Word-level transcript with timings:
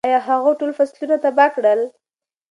ایا 0.07 0.19
هغه 0.29 0.51
ټول 0.59 0.71
فصلونه 0.77 1.15
تباه 1.23 1.49
کړل؟ 1.55 1.81